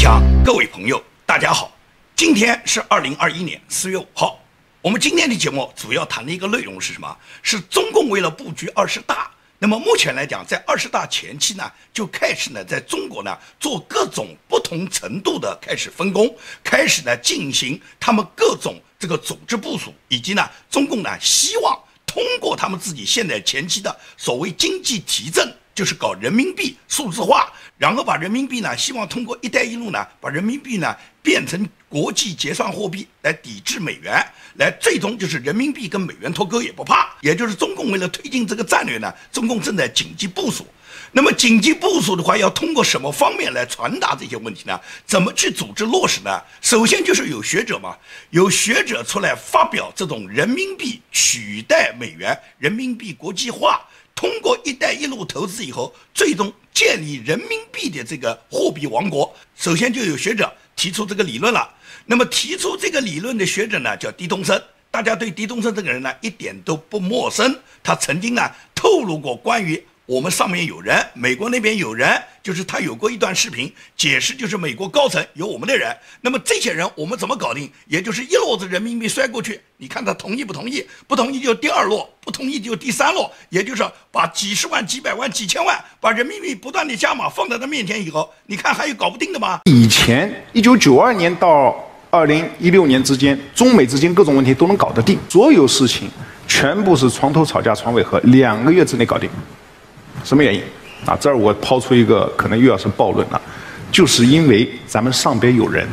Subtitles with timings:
[0.00, 1.70] 强，各位朋友，大家好，
[2.16, 4.42] 今天是二零二一年四月五号。
[4.80, 7.14] 我们今天的节目主要谈的一个内容是什么？
[7.42, 9.30] 是中共为了布局二十大。
[9.58, 34.22] 那么目前来讲，在二十大前期呢，就开始呢，在中国呢做各种不同程度的开始分工，开始呢进行他们各种这个组织部署，以及呢，中共呢希望通过他们自己现在前期的所谓经济提振，就是搞人民币数字化，然后把人民币呢，希望通过“一带一路”呢，把人民币呢变成国际结算货币来抵制美元。
[34.56, 40.66] 来，最终就是人民币跟美元脱钩也不怕，也就是中共为了推进这个战略呢，中共正在紧急部署。
[41.12, 44.78] 那么紧急部署的话，要通过什么方面来传达这些问题呢？
[45.06, 46.42] 怎么去组织落实呢？
[46.60, 47.96] 首先就是有学者嘛，
[48.28, 53.80] 有学者出来发表这种人民币取代美元、人民币国际化，
[54.20, 59.34] 通过“一带一路”投资以后，最终建立人民币的这个货币王国。
[59.56, 61.66] 首先就有学者提出这个理论了。
[62.04, 64.62] 那么提出这个理论的学者呢，叫狄东升。
[64.90, 67.58] 大家对狄东升这个人呢，一点都不陌生。
[67.82, 68.42] 他曾经呢
[68.74, 69.82] 透露过关于。
[70.10, 75.96] 我们上面有人，美国那边有人，就是他有过一段视频解释，就是美国高层有我们的人。
[76.20, 77.70] 那么这些人我们怎么搞定？
[77.86, 80.84] 也就是一摞子人民币摔过去，你看他同意不同意？
[81.06, 83.30] 不同意就第二摞，不同意就第三摞。
[83.50, 89.60] 也就是把几十万、几百万、几千万，把人民币不断的加码放在他面前以后，你看还有搞不定的吗？
[89.66, 96.10] 以前一九九二年到二零一六年之间，中美之间各种问题都能搞得定，所有事情
[96.48, 99.30] 全部是床头吵架床尾和，两个月之内搞定。
[100.24, 100.62] 什么原因？
[101.06, 103.40] 啊，这儿我抛出一个可能又要是暴论了，
[103.90, 105.88] 就是因为咱们上边有人，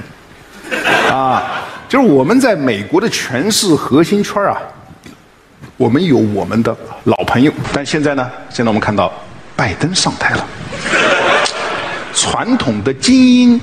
[1.10, 4.58] 啊，就是我们在美国的权势核心圈啊，
[5.78, 6.76] 我们有我们的
[7.06, 9.10] 老朋友，但现在呢，现在我们看到
[9.56, 10.46] 拜登上台了，
[12.14, 13.62] 传统的精英、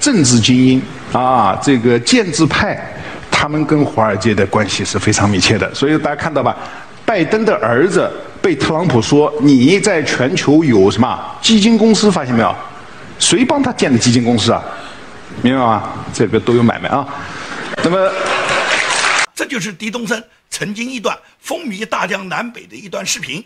[0.00, 2.82] 政治精英啊，这个建制派，
[3.30, 6.56] 他们跟华尔街的关系是非常密切的，所以大家看到吧，
[7.04, 8.10] 拜登的儿子。
[8.46, 12.08] 被特朗普说你在全球有什么基金公司？
[12.08, 12.54] 发现没有？
[13.18, 14.62] 谁帮他建的基金公司啊？
[15.42, 15.92] 明白吗？
[16.14, 17.04] 这个都有买卖啊。
[17.82, 18.08] 那么，
[19.34, 23.44] 这就是狄东升曾经一段风靡大江南北的一段视频。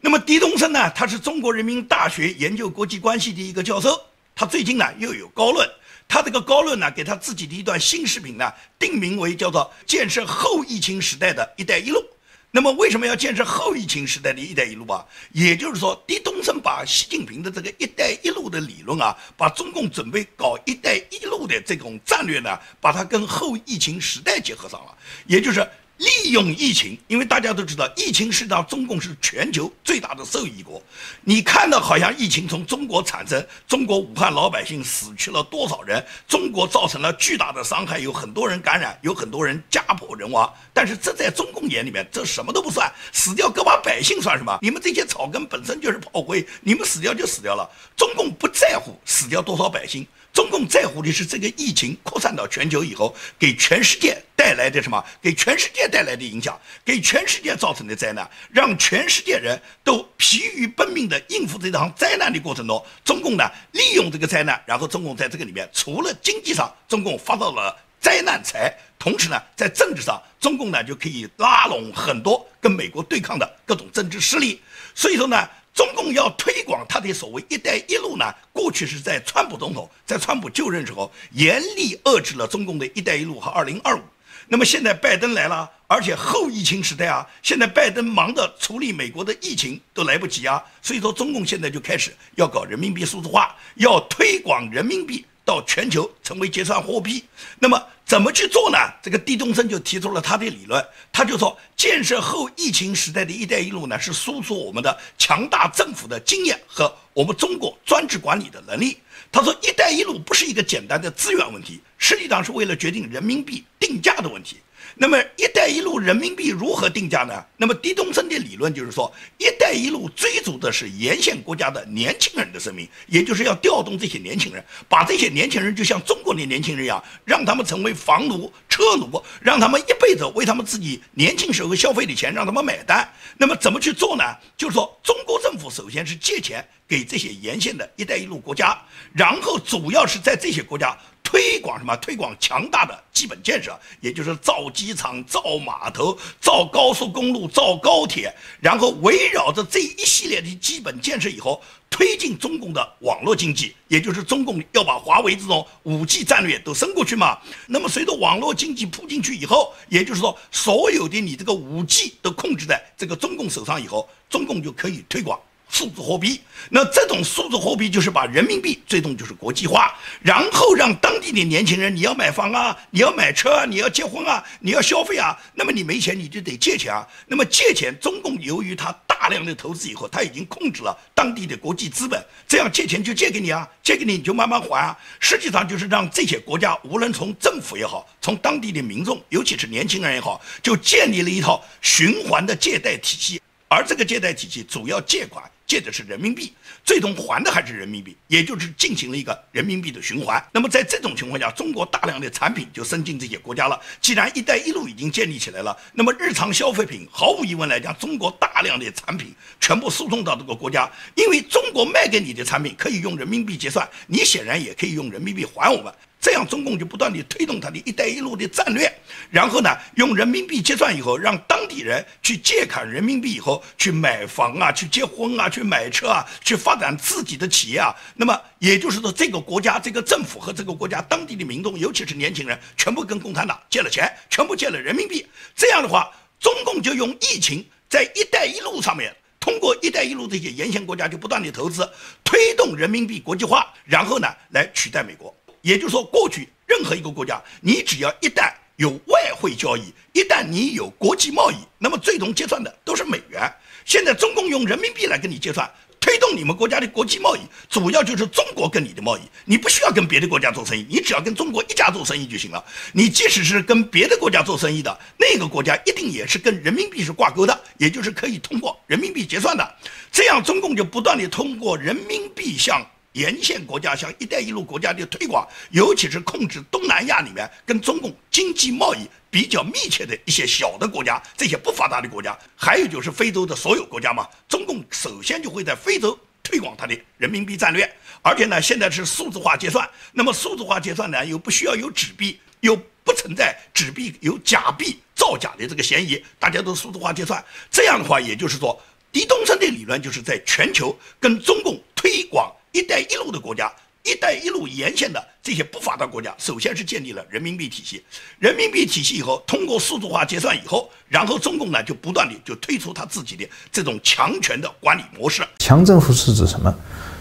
[0.00, 0.90] 那么，狄东升呢？
[0.94, 4.00] 他是中国人民大学研究国际关系的一个教授。
[4.34, 5.68] 他最近呢又有高论。
[6.08, 12.02] 他这个高论呢，给他自己的一段新视频呢，定名为叫做“建设后疫情时代的一带一路”。
[12.50, 15.04] 那么为什么要建设后疫情时代的一带一路啊？
[15.32, 25.68] 也就是说，狄东升把习近平的这个一带一路的理论啊，把中共准备搞一带一路的这种战略呢，把它跟后疫情时代结合上了，也就是。
[25.98, 30.80] 利用疫情，因为大家都知道，疫情是让中共是全球最大的受益国。
[31.22, 36.04] 你看到好像疫情从中国产生，中国武汉老百姓死去了多少人？
[36.28, 40.48] 中国造成了巨大的伤害，有很多人感染，有很多人家破人亡。
[40.72, 44.56] 但是这在中共眼里面，这什么都不算，死掉个把百姓算什么？
[44.62, 47.68] 你们这些草根本身就是炮灰，你们死掉就死掉了。
[47.96, 50.06] 中共不在乎死掉多少百姓。
[50.38, 55.04] 中共在乎的是这个疫情扩散到全球以后，给全世界带来的什么？
[55.20, 74.62] 给全世界带来的影响，给全世界造成的灾难，让全世界人都疲于奔命的应付这场灾难的过程中，中共呢利用这个灾难，然后中共在这个里面，除了经济上，中共发到了灾难财，同时呢，在政治上，中共呢就可以拉拢很多跟美国对抗的各种政治势力，
[74.94, 75.48] 所以说呢。
[75.78, 84.02] 中共要推广他的所谓“一带一路”呢，过去是在川普总统在川普就任时候严厉遏制了中共的一带一路和二零二五。
[84.48, 97.24] 那么现在拜登来了，而且后疫情时代啊，现在拜登忙着处理美国的疫情都来不及啊，所以说中共现在就开始要搞人民币数字化，要推广人民币到全球成为结算货币。
[97.58, 97.82] 那么。
[98.08, 98.78] 怎么去做呢？
[99.02, 100.82] 这个狄东升就提出了他的理论，
[101.12, 108.96] 他就说，建设后疫情时代的一带一路呢，是输出我们的强大政府的经验和我们中国专制管理的能力。
[109.30, 114.56] 他说，一带一路不是一个简单的资源问题，实际上是为了决定人民币定价的问题。
[115.00, 117.32] 那么“一带一路”人民币如何定价呢？
[117.56, 133.08] 那么狄东升的理论就是说，“一带一路”追逐的是沿线国家的年轻人的生命，也就是要调动这些年轻人，把这些年轻人就像中国的年轻人一样，让他们成为房奴、车奴，让他们一辈子为他们自己年轻时候消费的钱让他们买单。
[133.36, 134.24] 那么怎么去做呢？
[134.56, 138.76] 就是说，中国政府首先是借钱给这些沿线的一带一路国家，
[139.12, 140.98] 然后主要是在这些国家。
[141.28, 141.94] 推广什么？
[141.98, 157.36] 推广强大的基本建设，也就是造机场、造码头、造高速公路、造高铁，然后围绕着这一系列的基本建设以后，推进中共的网络经济，也就是中共要把华为这种五 G 战略都伸过去嘛。
[157.66, 165.38] 那么随着网络经济铺进去以后，也就是说，所有的你这个五 G 都控制在这个中共手上以后，中共就可以推广。
[165.68, 177.06] 数字货币，那这种数字货币就是把人民币最终就是国际化，然后让当地的年轻人，你要买房啊，你要买车啊，你要结婚啊，你要消费啊，那么你没钱你就得借钱啊。
[177.26, 184.98] 那么借钱，中共由于他大量的投资以后，他已经控制了当地的国际资本，这样借钱就借给你啊，借给你你就慢慢还啊。
[185.20, 195.44] 实际上就是让这些国家，无论从政府也好，从当地的民众，尤其是年轻人也好，就建立了一套循环的借贷体系，而这个借贷体系主要借款。
[195.68, 200.42] 借的是人民币，最终还的还是人民币，也就是进行了一个人民币的循环。
[200.50, 203.78] 那么在这种情况下，中国大量的产品就伸进这些国家了。
[204.00, 215.92] 既然“一带一路”已经建立起来了，那么日常消费品毫无疑问来讲，中国大量的产品全部输送到这个国家，因为中国卖给你的产品可以用人民币结算，你显然也可以用人民币还我们。
[216.20, 218.92] 这样，中共就不断地推动它的一带一路的战略，
[219.30, 227.94] 然后呢，用人民币结算以后，让当地人去借款人民币以后去买房啊，去结婚啊，去买车啊，去发展自己的企业啊。
[228.16, 235.24] 那么，也就是说，这个国家、这个政府和这个国家当地的民众，尤其是年轻人，全部跟共产党借了钱，全部借了人民币。
[235.54, 236.10] 这样的话，
[236.40, 241.88] 中共就用疫情在一带一路上面，通过一带一路这些沿线国家就不断地投资，
[242.24, 245.32] 推动人民币国际化，然后呢，来取代美国。
[245.68, 253.42] 也就是说，过去任何一个国家，你只要一旦有外汇交易，一旦你有国际贸易，那么最终结算的都是美元。
[253.84, 255.70] 现在中共用人民币来跟你结算，
[256.00, 259.20] 推动你们国家的国际贸易，主要就是中国跟你的贸易。
[259.44, 262.64] 你不需要跟别的国家做生意，你只要跟中国一家做生意就行了。
[262.94, 269.76] 你即使是跟别的国家做生意的，那个国家一定也是跟人民币是挂钩的，也就是可以通过人民币结算的。
[270.10, 272.82] 这样，中共就不断地通过人民币向。
[273.12, 284.28] 沿线国家向“一带一路”国家的推广，尤其是控制东南亚里面跟中共经济贸易比较密切的一些小的国家，这些不发达的国家，还有就是非洲的所有国家嘛。
[284.48, 287.90] 中共首先就会在非洲推广它的人民币战略，
[288.22, 289.88] 而且呢，现在是数字化结算。
[290.12, 297.42] 那么数字化结算呢，又不需要有纸币，又不存在纸币有假币造假的这个嫌疑，大家都数字化结算。
[297.70, 298.80] 这样的话，也就是说，
[299.10, 302.52] 狄东升的理论就是在全球跟中共推广。
[302.72, 303.72] “一带一路”的国家
[304.04, 308.02] ，“一带一路”沿线的这些不发达国家，首先是建立了人民币体系。
[308.38, 315.42] 人民币体系以后，通过数字化结算以后，然后中共呢就不断的就推出他自己的这种强权的管理模式。
[315.58, 316.74] 强政府是指什么？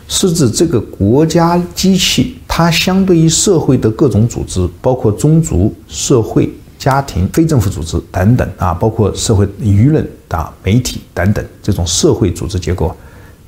[0.10, 12.96] 是指这个国家机器，它相对于社会的各种组织，包括宗族、社会、家庭、非政府组织等等啊，包括社会舆论啊、媒体等等这种社会组织结构。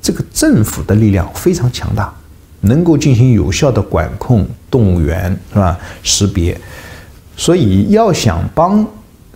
[0.02, 2.12] 这个政府的力量非常强大，
[2.62, 5.78] 能够进行有效的管控、动员，是吧？
[6.02, 6.58] 识别，
[7.36, 8.86] 所以要想帮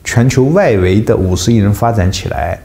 [0.02, 2.58] 全球外围的五十亿人发展起来，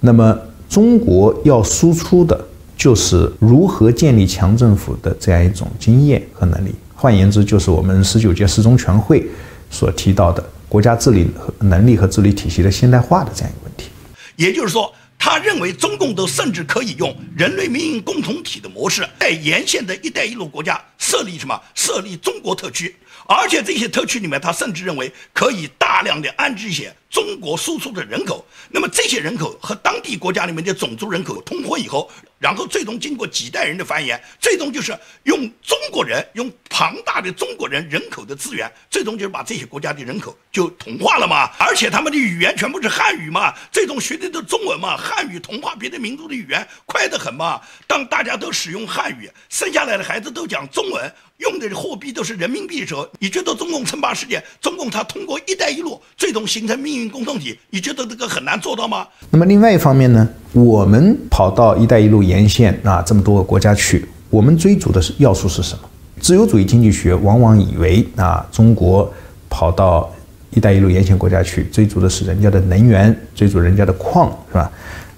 [0.00, 0.36] 那么
[0.68, 2.44] 中国要输出的
[2.76, 6.74] 就是如何建立强政府的这样一种经验和能力。
[6.94, 9.24] 换言之，就是我们十九届四中全会
[9.70, 11.30] 所提到的国家治理
[11.60, 13.90] 能力和治理体系的现代化的这样一个问题。
[14.36, 14.92] 也就是说。
[15.26, 21.58] 他认为中共都甚至可以用人类命运共同体的模式，在沿线的一带一路国家设立什么？
[21.74, 22.94] 设立中国特区，
[23.26, 28.44] 而且这些特区里面，他甚至认为可以大量的安置一些中国输出的人口。
[28.70, 32.10] 那么这些人口和当地国家里面的种族人口通婚以后。
[32.40, 41.50] 然后最终经过几代人的繁衍，最终就是用中国人用庞大的中国人人口的资源，最终就是把这些国家的人口就同化了嘛。
[41.58, 44.94] 而且他们的语言全部是汉语嘛，最终学的都中文嘛。
[44.94, 47.58] 汉语同化别的民族的语言快得很嘛。
[47.86, 59.06] 当大家都使用汉语，生下来的孩子都讲中文，用的货币都是人民币的时候，你觉得中共称霸世界，中共它通过“一带一路”最终形成命运共同体，你觉得这个很难做到吗？
[59.30, 60.28] 那么另外一方面呢？
[60.52, 65.90] 我们跑到“一带一路”沿线啊，这么多个国家去，我们追逐的是要素是什么？
[66.20, 69.12] 自由主义经济学往往以为啊，中国
[69.50, 70.08] 跑到
[70.54, 74.72] “一带一路”沿线国家去，追逐的是人家的能源，追逐人家的矿，是吧？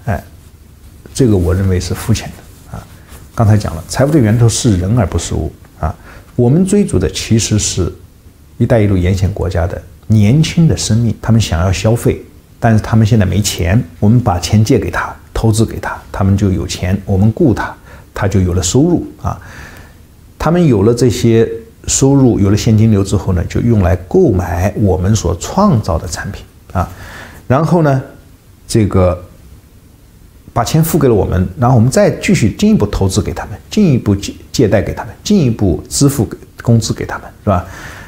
[0.05, 0.23] 哎，
[1.13, 2.85] 这个我认为是肤浅的啊。
[3.35, 5.93] 刚才讲了，财富的源头是人而不是物啊。
[6.35, 7.91] 我们追逐的其实是
[8.57, 12.21] “一带一路”沿线国家的年轻的生命，他们想要消费，
[12.59, 15.15] 但是他们现在没钱，我们把钱借给他。
[15.33, 17.71] 投资给他，他们就有钱；我们雇他，
[18.11, 19.39] 他就有了收入啊。
[20.39, 21.47] 他们有了这些
[21.85, 26.43] 收入有了现金流之后呢，就用来购买我们所创造的产品
[26.73, 26.89] 啊，
[27.47, 28.01] 然后呢，
[28.67, 29.23] 这个
[30.53, 36.27] 把钱付给了我们，然后我们再继续进一步投资给他们，进一步进借贷给他们，进一步支付
[36.63, 37.63] 工资给他们，是吧？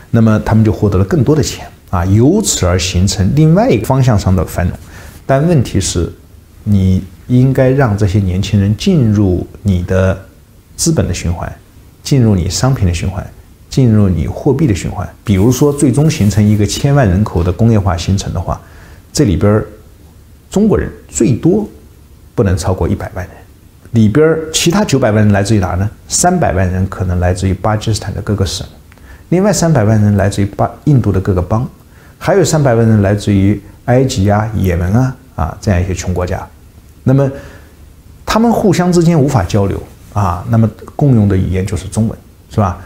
[0.10, 4.76] 那么他们就获得了更多的钱啊，由此而形成另外一个方向上的繁荣。
[5.28, 6.12] 但问题是，
[6.64, 10.20] 你应该让这些年轻人进入你的
[10.76, 11.48] 资本的循环，
[12.02, 13.24] 进入你商品的循环，
[13.70, 15.08] 进入你货币的循环。
[15.24, 18.60] 比如说，最终形成一个千万人口的工业化形成的话，
[19.14, 19.64] 这里边
[20.50, 21.70] 中国人最多
[22.34, 23.36] 不能超过一百万人，
[23.92, 25.90] 里边其他九百万人来自于哪呢？
[26.08, 28.66] 三百万人可能来自于巴基斯坦的各个省，
[29.30, 31.68] 另外三百万人来自于巴印度的各个邦，
[32.18, 33.62] 还有三百万人来自于。
[33.86, 36.48] 埃及啊，也门啊，啊，这样一些穷国家，
[37.04, 37.28] 那么
[38.24, 39.82] 他们互相之间无法交流
[40.14, 42.16] 啊，那么共用的语言就是中文，
[42.52, 42.78] 是吧？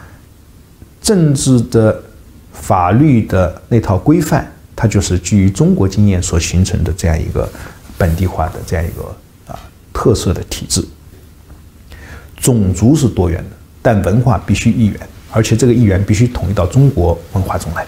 [1.02, 2.02] 政治的、
[2.54, 7.46] 法律的那套规范，它就是基于中国经验所形成的这样一个
[7.98, 9.02] 本地化的这样一个
[9.52, 9.60] 啊
[9.92, 10.82] 特色的体制。
[12.44, 15.00] 种族是多元的，但文化必须一元，
[15.32, 17.86] 而且这个一元必须统一到中国文化中来。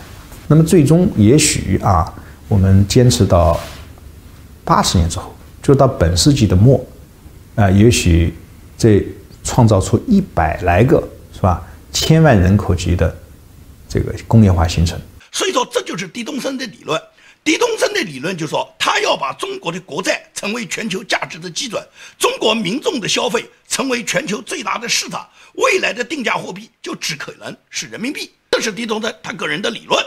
[0.48, 2.12] 那么最终也许啊。
[2.48, 3.58] 我们坚持到
[4.64, 6.80] 八十年之后，就到本世纪的末，
[7.56, 8.32] 啊，也许
[8.78, 9.04] 这
[9.42, 11.02] 创造出一百来个
[11.34, 11.60] 是吧，
[11.90, 13.12] 千万人口级的
[13.88, 14.96] 这个工业化形成。
[15.32, 16.96] 所以说，这就是狄东升的理论。
[17.46, 21.80] 狄东升的理论就说，他要把中国的国债成为全球价值的基准，
[22.18, 28.32] 中国民众的消费成为全球最大的市场，未来的定价货币就只可能是人民币。
[28.50, 30.04] 这是狄东升他个人的理论。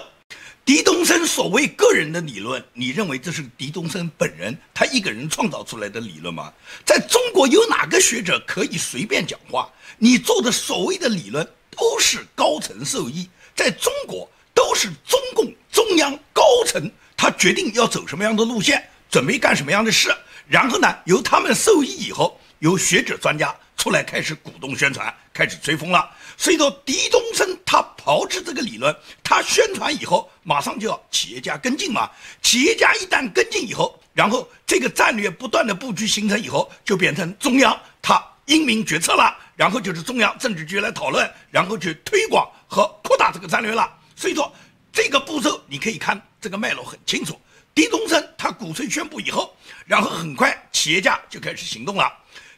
[0.65, 6.51] 狄东升所谓个人的理论，你认为这是狄东升本人他一个人创造出来的理论吗？
[6.85, 9.71] 在中国有哪个学者可以随便讲话？
[9.97, 20.09] 你做的所谓的理论都是高层授意，在中国都是中共中央高层他决定要走什么样的路线，准备干什么样的事，
[20.47, 26.09] 然后呢由他们授意以后，由学者专家出来开始鼓动宣传，开始吹风了。
[26.37, 32.09] 所以说，狄东升他炮制这个理论，他宣传以后，马上就要企业家跟进嘛。
[32.41, 43.91] 企业家一旦跟进以后，然后这个战略不断的布局形成以后，就变成中央他英明决策了，然后就是中央政治局来讨论，然后去推广和扩大这个战略了。
[44.15, 44.49] 所以说，
[44.91, 47.39] 这个步骤你可以看这个脉络很清楚。
[47.73, 49.55] 丁东升他鼓吹宣布以后，
[49.85, 52.11] 然后很快企业家就开始行动了。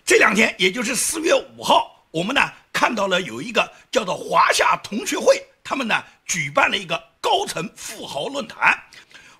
[0.05, 2.05] 这两天，也就是四月五号。
[2.09, 2.41] 我们呢
[2.73, 8.77] 看到了有一个叫做华夏同学会，他们呢举办了一个高层富豪论坛。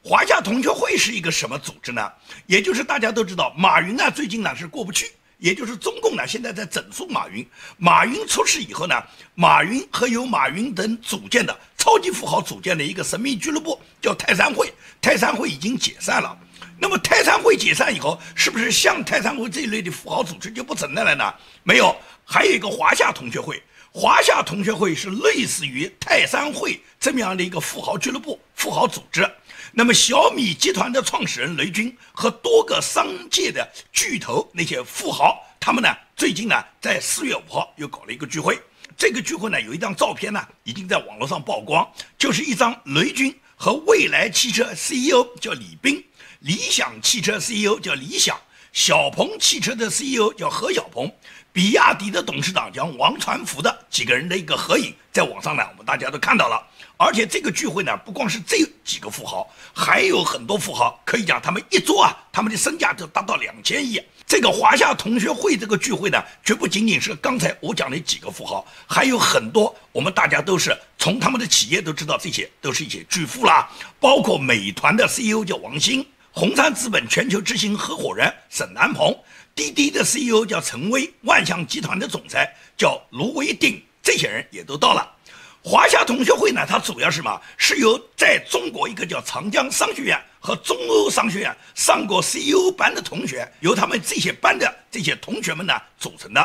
[0.04, 2.12] 华夏同学会是一个什么组织呢？
[2.48, 7.44] 也就是大家都知道，马云啊最近呢是过不去，也就是中共呢现在在整肃马云。
[7.78, 8.96] 马云出事以后呢，
[9.34, 14.72] 马云和由马云等组建的超级富豪组建的一个神秘俱乐部叫泰山会，
[15.02, 16.38] 泰山会已经解散了。
[16.80, 21.34] 那么泰山会解散以后，是不是像泰山会这一类的富豪组织就不存在了呢？
[21.64, 21.96] 没有。
[22.24, 29.30] 还有一个华夏同学会，华夏同学会是类似于泰山会这么样的一个富豪俱乐部、富豪组织。
[29.72, 38.60] 那么小米集团的创始人雷军和多个商界的巨头那些富豪，他们呢最近呢在四月五号又搞了一个聚会。
[38.98, 46.04] 这个聚会呢有一张照片呢已经在网络上曝光，就是一张雷军和蔚来汽车 CEO 叫李斌、
[46.40, 48.40] 理想汽车 CEO 叫李想、
[48.74, 51.12] 小鹏汽车的 CEO 叫何小鹏。
[51.54, 56.66] 比亚迪的董事长叫王传福的几个人的一个合影，在网上呢，我们大家都看到了。
[57.04, 64.00] 而且这个聚会呢，不光是这几个富豪，还有很多富豪，可以讲他们一桌啊，他们的身价就达到两千亿。
[64.28, 73.68] 这个华夏同学会这个聚会呢，绝不仅仅是刚才我讲的几个富豪，还有很多我们大家都是从他们的企业都知道，这些都是一些巨富啦，
[74.00, 79.12] 包括美团的 CEO 叫王兴，红杉资本全球执行合伙人沈南鹏。
[79.56, 85.18] 滴滴的 CEO 叫陈威，万象集团的总裁叫卢伟定，这些人也都到了。
[85.64, 87.42] 华夏同学会呢，它主要是什么？
[87.56, 96.42] 是由在中国一个叫长江商学院和中欧商学院上过 CEO 班的同学，由他们这些班的这些同学们呢组成的，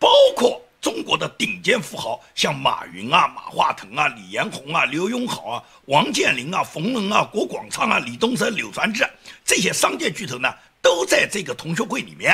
[0.00, 9.08] 包括中国的顶尖富豪，像马云啊、马化腾啊、李彦宏啊、刘永好啊、王健林啊、冯仑啊、郭广昌啊、李东生、柳传志
[9.44, 10.52] 这些商界巨头呢。
[10.82, 12.32] 都在这个同学会里面。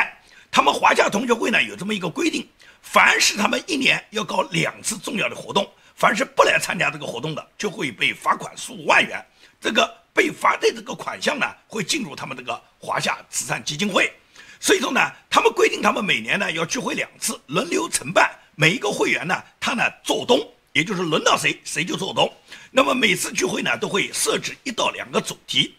[0.50, 2.46] 他们华夏同学会呢有这么一个规定：
[2.82, 9.24] 凡是他们一年要搞两次重要的活动，凡是不来参加这个活动的，就会被罚款数万元。
[9.60, 14.12] 这个被罚的这个款项呢，会进入他们这个华夏慈善基金会。
[14.58, 18.30] 所以说呢，他们规定他们每年呢要聚会两次，轮流承办。
[18.54, 20.38] 每一个会员呢，他呢做东，
[20.72, 22.32] 也就是轮到谁谁就做东。
[22.70, 25.74] 那么每次聚会呢，都会设置一到两个主题。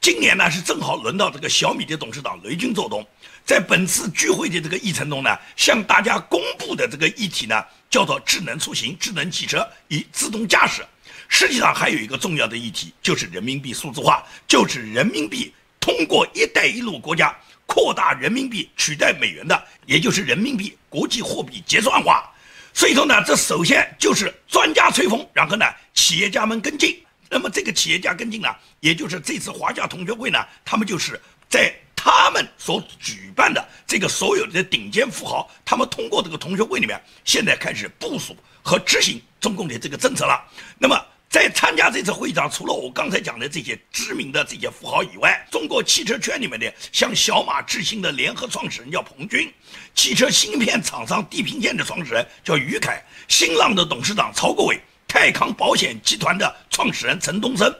[0.00, 3.04] 今年呢是正好轮到这个小米的董事长雷军做东，
[3.44, 10.84] 在本次聚会的这个议程中呢，向大家公布的这个议题呢，叫做智能出行、智能汽车与自动驾驶。
[11.28, 22.30] 实际上还有一个重要的议题，就是人民币数字化，就是人民币通过“一带一路”国家扩大人民币取代美元的，也就是人民币国际货币结算化。
[22.72, 26.96] 所以说呢，这首先就是专家吹风，然后呢，企业家们跟进。
[27.28, 28.48] 那么这个企业家跟进呢，
[28.80, 31.74] 也就是这次华夏同学会呢，他们就是在
[32.10, 40.42] 他们所举办的这个所有的顶尖富豪，他们通过这个同学会里面，现在开始部署和执行中共的这个政策了。
[40.78, 40.98] 那么。
[41.30, 49.52] 在参加这次会议上，除了我刚才讲的这些知名的这些富豪以外，中国汽车圈里面的像小马智行的联合创始人叫彭军，
[49.94, 57.70] 汽车芯片厂商地平线的创始人叫于凯，新浪的董事长曹国伟，泰康保险集团的创始人陈东升，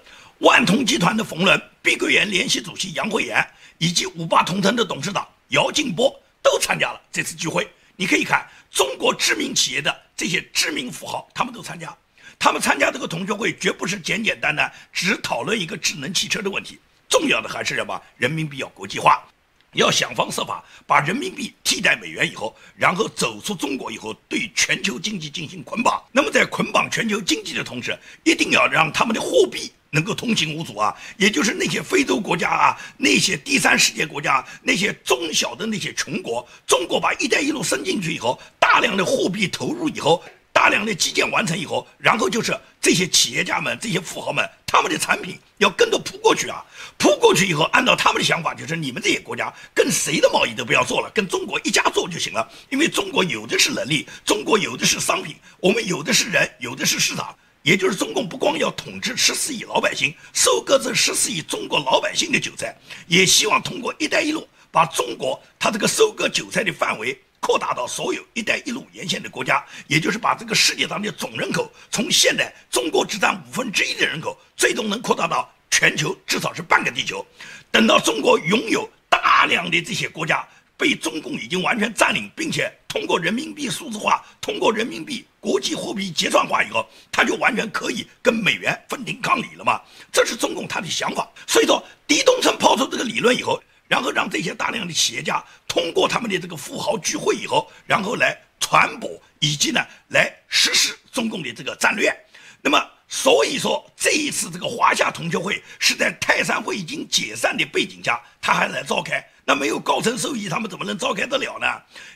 [0.41, 3.43] 万通集团的冯仑，碧桂园联席主席杨惠妍，
[3.79, 7.67] 以及五八同城的董事长姚劲波都参加了这次聚会。
[7.97, 11.97] 你可以看中国知名企业的这些知名富豪，他们都参加。
[12.39, 18.01] 他们参加这个同学会，绝不是简简单单只讨论一个智能汽车的问题，重要的还是什么？
[18.17, 19.25] 人民币要国际化，
[19.73, 26.01] 要想方设法把人民币替代美元以后，然后走出中国以后，对全球经济进行捆绑。
[26.13, 30.95] 那么在捆绑全球经济的同时，一定要让他们的货币能够通行无阻啊！
[31.17, 40.23] 也就是那些非洲国家啊，那些第三世界国家，那些中小的那些穷国，中国把“一带一路”伸进去以后，大量的货币投入以后。
[40.51, 46.65] 大量的基建完成以后，然后就是这些企业家们、这些富豪们，他们的产品要跟着扑过去啊！
[46.97, 52.51] 扑过去以后，按照他们的想法，就是你们这些国家跟谁的贸易都不要做了，跟中国一家做就行了。
[52.71, 57.33] 因为中国有的是能力，中国有的是商品，我们有的是人，有的是市场。
[57.63, 67.19] 也就是中共不光要统治十四亿老百姓，收割这十四亿中国老百姓的韭菜，也希望通过“一带一路”把中国它这个收割韭菜的范围。
[67.41, 77.25] 扩大到所有“一带一路”沿线的国家，也就是把这个世界上的总人口从现在中国只占五分之一的人口，最终能扩大到全球至少是半个地球。
[77.71, 80.47] 等到中国拥有大量的这些国家
[80.79, 89.81] 被中共已经完全占领，并且通过人民币数字化、通过人民币国际货币结算化以后，他就完全可以跟美元分庭抗礼了嘛？
[90.11, 91.29] 这是中共他的想法。
[91.47, 93.63] 所以说，狄东升抛出这个理论以后。
[93.89, 102.15] 然后让这些大量的企业家通过他们的这个富豪聚会以后，然后来传播以及呢来实施中共的这个战略。
[102.61, 109.25] 那么，所以说这一次这个华夏同学会是在泰山会已经解散的背景下，他还来召开。
[109.47, 111.67] 那没有高层授意，他们怎么能召开得了呢？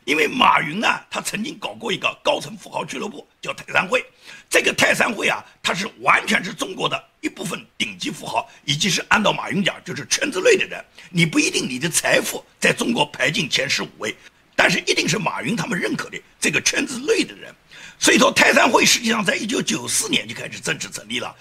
[0.04, 4.04] 因为马云呢，他曾经搞过一个高层富豪俱乐部，叫泰山会。
[4.50, 10.84] 这个泰山会啊，它是完全是中国的一部分顶级富豪，以及是按照马云讲，就是圈子内的人。
[11.08, 14.14] 你不一定你的财富在中国排进前十五位，
[14.54, 17.50] 但是一定是马云他们认可的这个圈子内的人。
[18.02, 21.32] 所以说，泰山会实际上在一九九四年就开始正式成立了，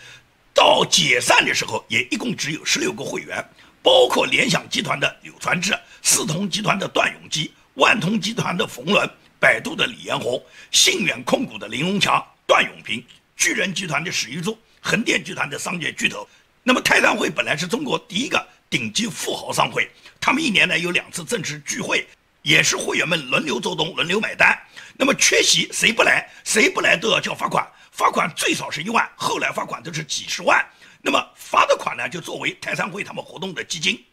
[0.54, 3.44] 到解散的时候也一共只有十六个会员。
[3.82, 13.04] 包括联想集团的柳传志、四通集团的段永基、万通集团的冯仑、百度的李彦宏、信远控股的林荣强、段永平、
[13.36, 16.30] 巨人集团的史玉柱、横店集团的商界巨头。
[16.62, 22.06] 那么泰山会本来是中国第一个顶级富豪商会，他们一年呢有两次正式聚会，
[22.42, 24.58] 也是会员们轮流做东、轮流买单。
[24.98, 30.64] 那么缺席谁不来，谁不来都要交罚款，罚款最少是一万，后来罚款都是几十万。
[31.02, 34.04] 那么罚的款呢，就作为泰山会他们活动的基金。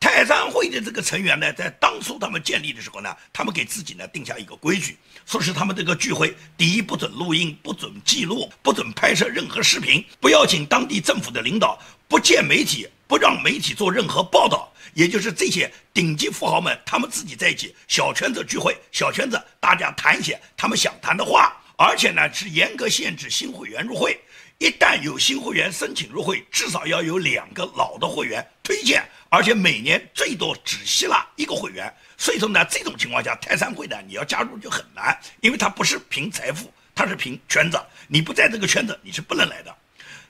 [0.00, 14.71] 泰山会的这个成员呢，在当初他们建立的时候呢，他们给自己呢定下一个规矩，说是他们这个聚会，第一不准录音，不准记录，不准拍摄任何视频，不要请当地政府的领导，不见媒体，不让媒体做任何报道。
[14.94, 24.18] 也就是这些顶级富豪们，他们自己在一起小圈子聚会，小圈子大家谈一些他们想谈的话，而且呢是严格限制新会员入会。
[24.58, 31.92] 一旦有新会员申请入会，至少要有两个老的会员推荐，而且每年最多只吸纳一个会员。
[32.16, 37.80] 所以说呢，这种情况下，泰山会呢，你要加入就很难，因为它不是凭财富，它是凭圈子。
[38.06, 39.76] 你不在这个圈子，你是不能来的。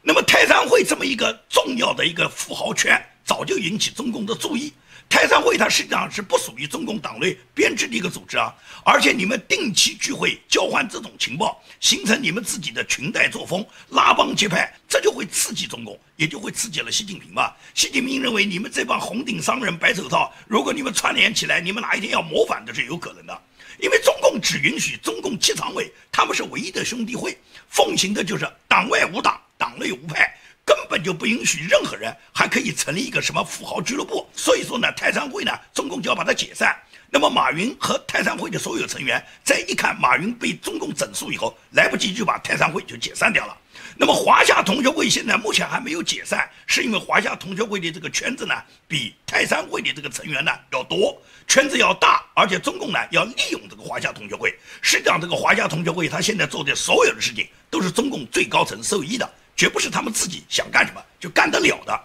[0.00, 2.98] 那么泰山会这么一个重要的一个富豪圈，
[3.32, 4.70] 早就引起中共的注意。
[5.08, 17.50] 泰山会它实际上是不属于中共党内编制的一个组织啊，而且你们定期聚会交换这种情报，形成你们自己的裙带作风，拉帮结派，这就会刺激中共，也就会刺激了习近平嘛。
[17.74, 23.42] 习近平认为你们这帮红顶商人、白手套，如果你们串联起来，你们哪一天要谋反都是有可能的。
[23.78, 27.34] 因为中共只允许中共七常委，他们是唯一的兄弟会，
[27.70, 30.30] 奉行的就是党外无党，党内无派，
[30.74, 34.26] 根本就不允许任何人还可以成立一个什么富豪俱乐部。
[34.34, 36.74] 所以说呢，泰山会呢，中共就要把它解散。
[37.10, 43.54] 那么马云和泰山会的所有成员，在一看马云被中共整肃以后，来不及就把泰山会就解散掉了。
[43.98, 48.54] 那么华夏同学会现在目前还没有解散，是因为华夏同学会的这个圈子呢，
[48.88, 54.58] 比泰山会的这个成员呢要多，圈子要大，而且中共呢要利用这个华夏同学会。
[54.80, 59.30] 实际上，这个华夏同学会他现在做的所有的事情，都是中共最高层受益的，
[59.62, 61.96] 绝不是他们自己想干什么就干得了的。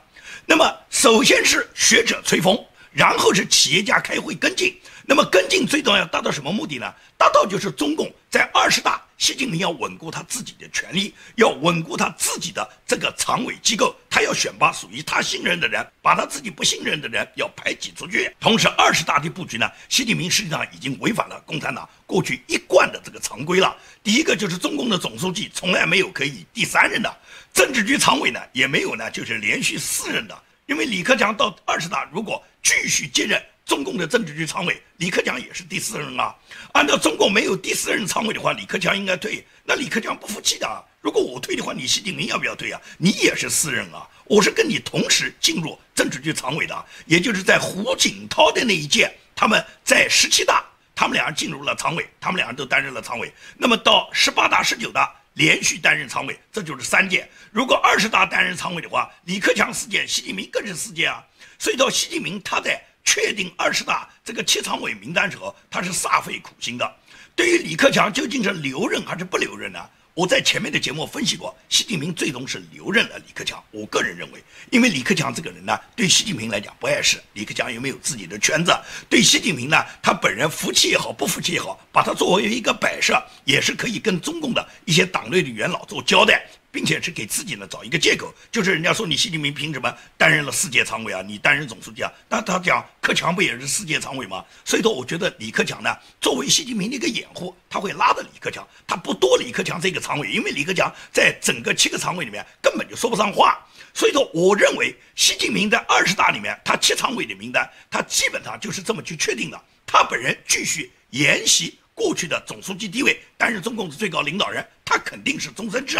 [0.46, 2.56] 那么，首先是学者吹风。
[2.93, 6.91] 然后是企业家开会跟进，那么跟进最重要达到什么目的呢？
[7.15, 18.34] 达到就是中共在二十大，习近平要稳固他自己的权利，要稳固他自己的这个常委机构，他要选拔属于他信任的人，把他自己不信任的人要排挤出去。
[18.39, 23.76] 同时，二十大的布局呢，习近平实际上已经违反了共产党过去一贯的这个常规了。
[24.02, 27.15] 第一个就是中共的总书记从来没有可以第三任的，
[27.58, 30.43] 政治局常委呢也没有呢就是连续四任的。
[30.67, 36.36] 因为李克强到二十大，如果继续接任中共的政治局常委，李克强也是第四任啊。
[36.74, 39.43] 按照中共没有第四任常委的话，李克强应该退。
[39.63, 42.80] 那李克强不服气的，啊如果我退的话，你习近平要不要退啊？
[43.00, 53.34] 你也是四任啊，我是跟你同时进入政治局常委的，也就是在胡锦涛的那一届，他们在十七大，他们俩人进入了常委，他们俩人都担任了常委。
[53.58, 55.12] 那么到十八大、十九大。
[55.38, 57.30] 连续担任常委，这就是三届。
[57.52, 61.23] 如果二十大担任常委的话，李克强四届，习近平更是四届啊。
[61.60, 66.95] 所以到习近平他在确定二十大这个七常委名单时候，他是煞费苦心的。
[67.36, 69.80] 对于李克强究竟是留任还是不留任呢？
[70.17, 73.63] 我在前面的节目分析过，习近平最终是留任了李克强。
[73.69, 77.21] 我个人认为，因为李克强这个人呢，对习近平来讲不碍事。
[77.34, 78.75] 李克强有没有自己的圈子，
[79.08, 86.43] 对习近平呢，他本人服气也好，不服气也好，把他作为一个摆设，也是可以跟中共的一些党内的元老做交代。
[86.78, 91.24] 并且是给自己呢找一个借口，就是人家说你习近平凭什么担任了世界常委啊？
[91.24, 92.13] 你担任总书记啊？
[92.30, 94.46] 那他讲克强不也是世界常委吗？
[94.63, 95.90] 所以说，我觉得李克强呢，
[96.22, 103.58] 作为习近平的一个掩护，他会拉着李克强，他不多李克强这个常委，因为李克强在整个七个常委里面根本就说不上话。
[103.92, 109.60] 所以说，我认为习近平在二十大里面，他七常委的名单，他基本上就是这么去确定的。
[109.88, 115.98] 他本人继续沿袭过去的总书记地位，担任中共的最高领导人，他肯定是终身制。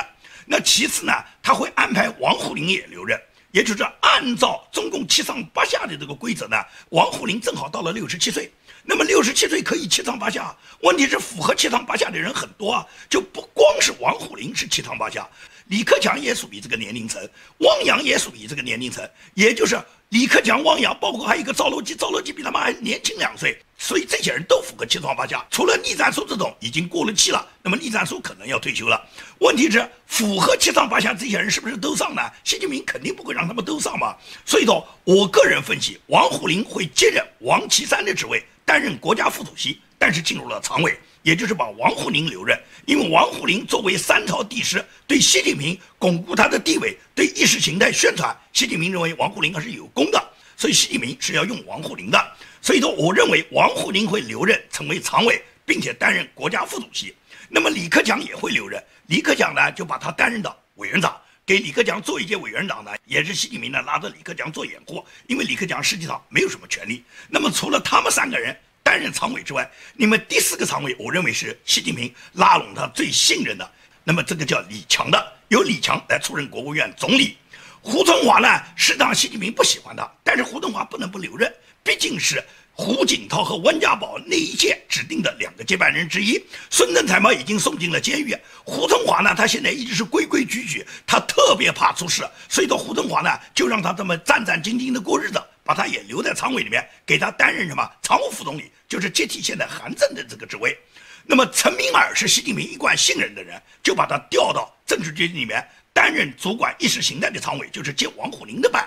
[0.50, 1.12] 那其次呢，
[1.44, 3.20] 他会安排王沪宁也留任，
[3.52, 6.56] 也就是按照中共七上八下的这个规则呢，
[6.90, 8.50] 王沪宁正好到了六十七岁，
[8.84, 10.56] 那么六十七岁可以七上八下。
[10.84, 15.28] 问题是符合七上八下的人很多啊，就不光是王沪宁是七上八下，
[15.66, 17.22] 李克强也属于这个年龄层，
[17.58, 19.78] 汪洋也属于这个年龄层，也就是
[20.10, 23.62] 李克强、汪洋，包括还有一个赵乐际，赵乐际比他们还年轻两岁。
[23.78, 29.02] 所以这些人都符合七上八下，除了栗战书这种已经过了气了，那么栗战书可能要退休了。
[29.40, 32.22] 问题是符合七上八下这些人是不是都上呢？
[32.44, 34.16] 习近平肯定不会让他们都上嘛。
[34.46, 42.60] 所以说，我个人分析，王沪宁会接任王岐山的职位，担任国家副主席，但是进入了常委，也就是把王沪宁留任。
[42.86, 52.20] 因为王沪宁作为三朝帝师，对习近平巩固他的地位，对意识形态宣传，习近平认为王沪宁还是有功的，所以习近平是要用王沪宁的。
[52.62, 57.16] 所以说，我认为王沪宁会留任，成为常委，并且担任国家副主席。
[57.48, 61.16] 那么李克强也会留任，李克强呢就把他担任到委员长，
[61.46, 67.04] 给李克强做一届委员长呢，也是习近平呢拉着李克强做掩护，因为李克强实际上没有什么权利。
[67.30, 73.72] 那么除了他们三个人担任常委之外，你们第四个常委，我认为是习近平拉拢他最信任的，
[74.04, 77.38] 那么这个叫李强的，由李强来出任国务院总理。
[77.82, 81.50] 胡春华呢，是让习近平不喜欢他，但是胡春华不能不留任。
[81.86, 86.38] 毕竟是胡锦涛和温家宝那一届指定的两个接班人之一，
[86.70, 88.36] 孙政才嘛已经送进了监狱。
[88.66, 100.78] 胡春华呢，他现在一直是规规矩矩，他特别怕出事，所以说胡春华呢就让他这么战战兢兢的过日子，把他也留在常委里面，给他担任什么常务副总理，就是接替现在韩正的这个职位。
[101.26, 108.86] 那么陈明尔是习近平一贯信任的人，就把他调到政治局里面担任主管意识形态的常委，就是接王沪宁的班。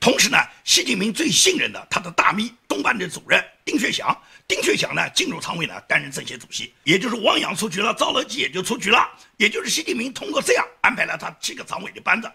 [0.00, 12.30] 同时呢，习近平最信任的他的大秘东办的主任丁薛祥，丁薛祥呢进入常委呢担任政协主席，也就是汪洋出局了，赵乐际也就出局了，也就是习近平通过这样安排了他七个常委的班子。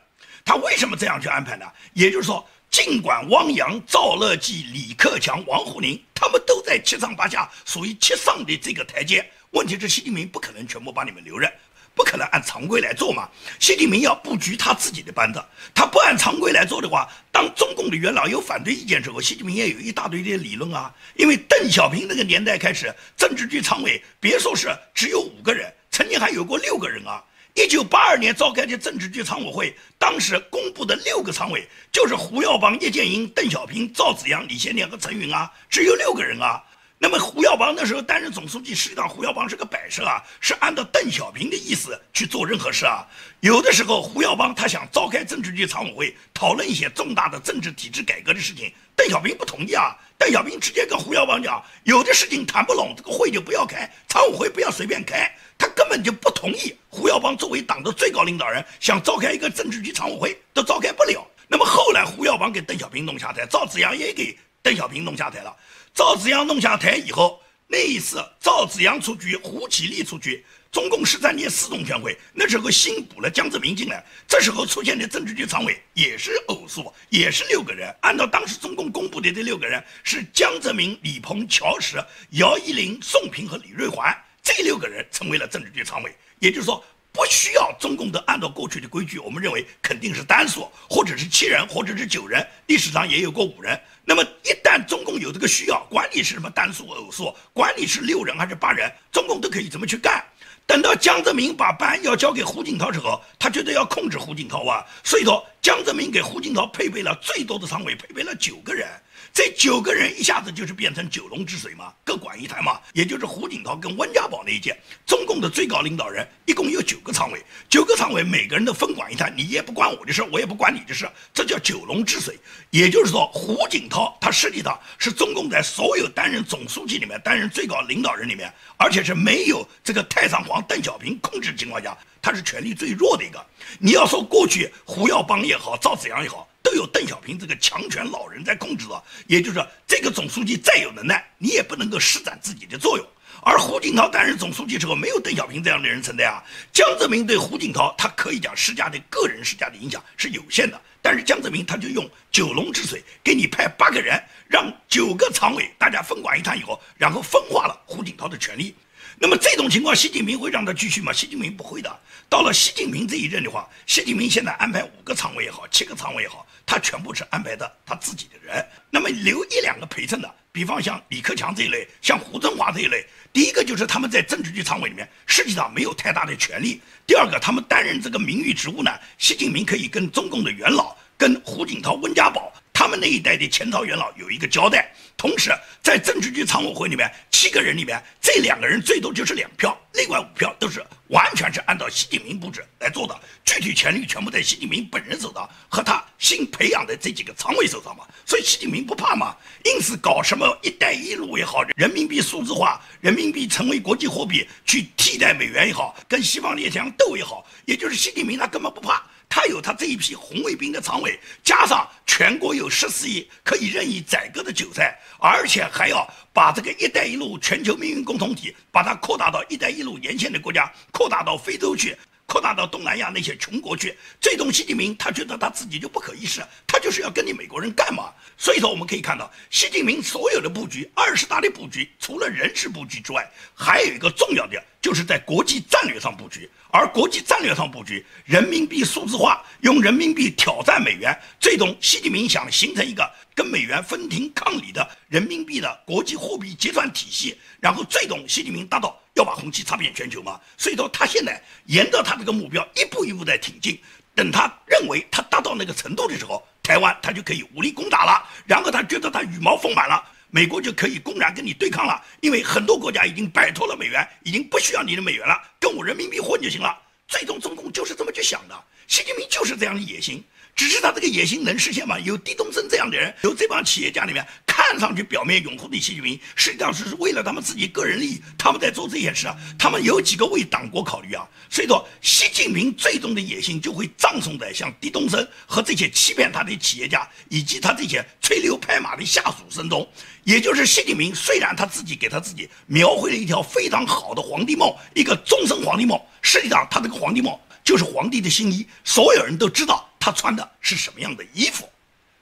[0.46, 1.66] 他为什么这样去安排呢？
[1.94, 11.50] 也就是说，尽管汪洋、赵乐际、李克强、王沪宁他们都在七上八下，属于七上的这个台阶，问题是习近平不可能全部把你们留任。
[11.96, 13.30] 不可能按常规来做嘛。
[13.60, 20.94] 习近平要布局他自己的班子，他不按常规来做的话，当中共的元老有反对意见之后，习近平也有一大堆的理论啊。
[21.16, 27.24] 因为邓小平那个年代开始，政治局常委别说是只有五个人，曾经还有过六个人啊。
[27.56, 36.64] 一九八二年召开的政治局常委会，当时公布的六个常委就是胡耀邦、叶剑英、邓小平、赵紫阳、李先念和陈云啊，只有六个人啊。
[37.04, 43.06] 那么胡耀邦那时候担任总书记，实际上胡耀邦是个摆设啊，是按照邓小平的意思去做任何事啊。
[43.42, 49.98] 有的时候胡耀邦他想召开政治局常委会，讨论一些重大的政治体制改革的事情，邓小平不同意啊。
[50.18, 55.30] 邓小平直接跟胡耀邦讲，有的事情谈不拢，这个会就不要开，常委会不要随便开。
[55.58, 61.28] 他根本就不同意胡耀邦作为党的最高领导人想召开一个政治局常委会都召开不了。
[61.50, 65.54] 那么后来胡耀邦给邓小平弄下台，赵紫阳也给邓小平弄下台了。
[65.94, 77.96] 赵紫阳弄下台以后，那一次赵紫阳出局，胡启立出局，中共十三届四中全会那时候新补了江泽民进来，这时候出现的政治局常委也是偶数，也是六个人。
[78.02, 84.12] 按照当时中共公布的这六个人是江泽民、李鹏、乔石、姚依林、宋平和李瑞环。
[84.42, 93.80] 这六个人成为了政治局常委，也就是说，不需要中共的按照过去的规矩，我们认为肯定是单数，或者是七人，或者是九人，历史上也有过五人。
[94.06, 100.24] 那么一旦中共有这个需要，管你是什么单数、偶数，管你是六人还是八人，中共都可以怎么去干。
[100.66, 108.88] 等到江泽民把班要交给胡锦涛之后，他觉得要控制胡锦涛啊，所以说江泽民给胡锦涛配备了最多的常委，配备了九个人。
[109.34, 122.38] 这九个人一下子就是变成九龙之水嘛，各管一台嘛，也就是胡锦涛跟温家宝那一届，中共的最高领导人一共有九个常委，九个常委每个人都分管一台，你也不管我的事，我也不管你的事，这叫九龙治水。
[122.70, 133.44] 也就是说，胡锦涛他实际上是中共在所有担任总书记里面、担任最高领导人里面，而且是没有这个太上皇邓小平控制情况下，他是权力最弱的一个。
[133.80, 136.48] 你要说过去胡耀邦也好，赵紫阳也好。
[136.64, 143.06] 都有邓小平这个强权老人在控制着，也就是说，这个总书记再有能耐，你也不能够施展自己的作用。
[143.42, 146.42] 而胡锦涛担任总书记之后，没有邓小平这样的人存在啊。
[146.72, 158.74] 江泽民对胡锦涛，他可以讲施加的个人施加的影响是有限的，但是江泽民他就用九龙之水给你派八个人，让九个常委大家分管一摊以后，然后分化了胡锦涛的权力。
[159.20, 161.14] 那么这种情况，习近平会让他继续吗？
[161.14, 162.00] 习近平不会的。
[162.30, 168.66] 到了习近平这一任的话，习近平现在安排五个常委也好，七个常委也好，他全部是安排的他自己的人。
[168.90, 173.06] 那么留一两个陪衬的，比方像李克强这一类，像胡春华这一类。
[173.32, 176.82] 第一个就是他们在政治局常委里面实际上没有太大的权利。
[177.06, 182.52] 第二个，他们担任这个名誉职务呢，习近平可以跟中共的元老，跟胡锦涛、温家宝。
[182.74, 185.52] 他们那一代的前朝元老有一个交代，同时
[185.84, 209.04] 在政治局常委会里面，七个人里面，这两个人最多就是两票，另外五票都是完全是按照习近平布置来做的，具体权力全部在习近平本人手上和他新培养的这几个常委手上嘛，所以习近平不怕嘛，因此搞什么“一带一路”也好，人民币数字化，人民币成为国际货币去替代美元也好，跟西方列强斗也好，也就是习近平他根本不怕。
[209.36, 221.98] 他有他这一批红卫兵的常委，加上全国有十四亿可以任意宰割的韭菜，而且还要把这个“一带一路”全球命运共同体，把它扩大到“一带一路”沿线的国家，扩大到非洲去。
[222.28, 228.14] 扩大到东南亚那些穷国去，最终习近平他觉得他自己就不可一世，他就是要跟你美国人干嘛？
[228.38, 236.48] 所以说我们可以看到，习近平所有的布局，二十大的布局，除了人事布局之外，还有一个重要的，就是在国际战略上布局。
[236.70, 249.00] 而国际战略上布局，人民币数字化，用人民币挑战美元，最终习近平想形成一个跟美元分庭抗礼的人民币的国际货币结算体系，然后最终习近平达到。
[249.16, 250.42] 要把红旗插遍全球嘛？
[250.58, 253.80] 所以说他现在沿着他这个目标一步一步在挺进。
[254.16, 258.28] 等他认为他达到那个程度的时候，台湾他就可以武力攻打了。
[258.48, 260.04] 然后他觉得他羽毛丰满了，
[260.36, 262.04] 美国就可以公然跟你对抗了。
[262.20, 266.76] 因为很多国家已经摆脱了美元，已经不需要你的美元了，跟我人民币混就行了。
[267.08, 270.24] 最终中共就是这么去想的，习近平就是这样的野心。
[270.56, 271.98] 只是他这个野心能实现吗？
[272.00, 279.36] 有狄东升这样的人，有这帮企业家里面，看上去表面拥护的习近平，实际上是为了他们自己个人利益，他们在做这件事啊。
[279.58, 281.28] 他们有几个为党国考虑啊？
[281.50, 289.88] 所以说，习近平最终的野心就会葬送在像狄东升和这些欺骗他的企业家，以及他这些吹牛拍马的下属身中。
[290.24, 299.90] 也就是习近平，虽然他自己给他自己描绘了一条非常好的皇帝梦，一个终身皇帝梦，实际上他这个皇帝梦就是皇帝的新衣，所有人都知道。
[300.00, 301.70] 他穿的是什么样的衣服？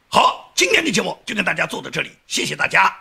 [0.08, 2.96] 好，今天的节目就跟大家做到这里，谢谢大家。